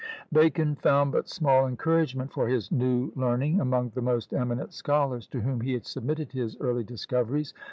Bacon 0.33 0.77
found 0.77 1.11
but 1.11 1.29
small 1.29 1.67
encouragement 1.67 2.33
for 2.33 2.47
his 2.47 2.71
new 2.71 3.11
learning 3.15 3.59
among 3.61 3.91
the 3.93 4.01
most 4.01 4.33
eminent 4.33 4.73
scholars, 4.73 5.27
to 5.27 5.41
whom 5.41 5.61
he 5.61 5.79
submitted 5.83 6.31
his 6.31 6.57
early 6.59 6.83
discoveries. 6.83 7.53